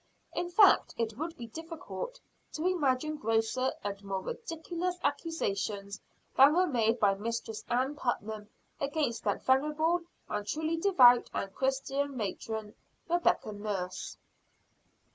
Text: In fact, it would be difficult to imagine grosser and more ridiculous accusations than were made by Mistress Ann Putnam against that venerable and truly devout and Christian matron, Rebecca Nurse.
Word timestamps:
In 0.33 0.49
fact, 0.49 0.95
it 0.97 1.15
would 1.19 1.37
be 1.37 1.45
difficult 1.45 2.19
to 2.53 2.65
imagine 2.65 3.17
grosser 3.17 3.71
and 3.83 4.03
more 4.03 4.21
ridiculous 4.23 4.97
accusations 5.03 6.01
than 6.35 6.55
were 6.55 6.65
made 6.65 6.99
by 6.99 7.13
Mistress 7.13 7.63
Ann 7.69 7.93
Putnam 7.95 8.49
against 8.79 9.23
that 9.25 9.43
venerable 9.45 10.01
and 10.27 10.47
truly 10.47 10.77
devout 10.77 11.29
and 11.35 11.53
Christian 11.53 12.17
matron, 12.17 12.73
Rebecca 13.07 13.51
Nurse. 13.51 14.17